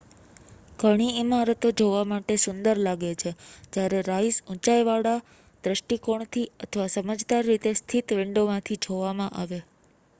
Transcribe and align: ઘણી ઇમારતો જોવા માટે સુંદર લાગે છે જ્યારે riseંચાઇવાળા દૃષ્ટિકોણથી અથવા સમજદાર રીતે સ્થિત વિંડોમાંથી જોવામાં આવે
ઘણી 0.79 1.17
ઇમારતો 1.17 1.69
જોવા 1.79 2.05
માટે 2.05 2.37
સુંદર 2.39 2.77
લાગે 2.79 3.11
છે 3.15 3.31
જ્યારે 3.73 3.99
riseંચાઇવાળા 4.07 5.19
દૃષ્ટિકોણથી 5.63 6.45
અથવા 6.63 6.87
સમજદાર 6.95 7.43
રીતે 7.47 7.75
સ્થિત 7.75 8.15
વિંડોમાંથી 8.17 8.79
જોવામાં 8.83 9.37
આવે 9.37 9.61